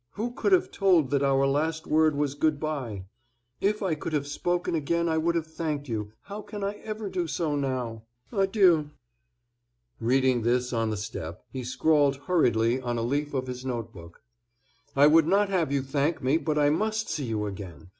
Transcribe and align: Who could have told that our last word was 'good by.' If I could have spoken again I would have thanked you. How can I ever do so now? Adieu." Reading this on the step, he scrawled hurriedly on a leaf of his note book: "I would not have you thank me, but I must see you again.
Who 0.13 0.31
could 0.31 0.51
have 0.51 0.71
told 0.71 1.11
that 1.11 1.21
our 1.21 1.45
last 1.45 1.85
word 1.85 2.15
was 2.15 2.33
'good 2.33 2.59
by.' 2.59 3.05
If 3.59 3.83
I 3.83 3.93
could 3.93 4.13
have 4.13 4.25
spoken 4.25 4.73
again 4.73 5.07
I 5.07 5.19
would 5.19 5.35
have 5.35 5.45
thanked 5.45 5.87
you. 5.87 6.11
How 6.21 6.41
can 6.41 6.63
I 6.63 6.77
ever 6.83 7.07
do 7.07 7.27
so 7.27 7.55
now? 7.55 8.01
Adieu." 8.31 8.89
Reading 9.99 10.41
this 10.41 10.73
on 10.73 10.89
the 10.89 10.97
step, 10.97 11.45
he 11.51 11.63
scrawled 11.63 12.15
hurriedly 12.25 12.81
on 12.81 12.97
a 12.97 13.03
leaf 13.03 13.35
of 13.35 13.45
his 13.45 13.63
note 13.63 13.93
book: 13.93 14.23
"I 14.95 15.05
would 15.05 15.27
not 15.27 15.49
have 15.49 15.71
you 15.71 15.83
thank 15.83 16.23
me, 16.23 16.37
but 16.37 16.57
I 16.57 16.71
must 16.71 17.07
see 17.07 17.25
you 17.25 17.45
again. 17.45 17.89